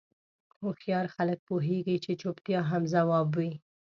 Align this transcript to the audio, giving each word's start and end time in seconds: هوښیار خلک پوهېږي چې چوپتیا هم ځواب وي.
هوښیار 0.61 1.05
خلک 1.15 1.39
پوهېږي 1.47 1.97
چې 2.03 2.11
چوپتیا 2.21 2.59
هم 2.69 2.83
ځواب 2.93 3.27
وي. 3.37 3.51